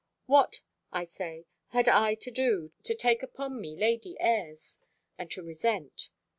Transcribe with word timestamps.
What, 0.25 0.61
I 0.91 1.05
say, 1.05 1.45
had 1.67 1.87
I 1.87 2.15
to 2.15 2.31
do, 2.31 2.71
to 2.85 2.95
take 2.95 3.21
upon 3.21 3.61
me 3.61 3.75
lady 3.77 4.19
airs, 4.19 4.79
and 5.15 5.29
to 5.29 5.43
resent? 5.43 6.09